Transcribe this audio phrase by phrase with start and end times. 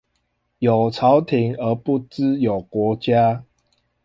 [0.57, 3.43] 有朝廷而不知有國家